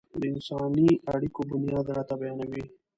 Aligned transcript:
د 0.19 0.21
انساني 0.33 0.89
اړيکو 1.13 1.39
بنياد 1.49 1.87
راته 1.97 2.13
بيانوي. 2.21 2.63